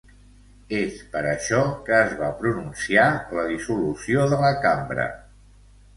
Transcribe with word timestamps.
És 0.77 0.95
per 1.15 1.21
això 1.31 1.59
que 1.89 1.99
es 2.07 2.17
va 2.21 2.31
pronunciar 2.41 3.07
la 3.41 3.47
dissolució 3.53 4.29
de 4.33 4.41
la 4.47 4.53
Cambra. 4.65 5.07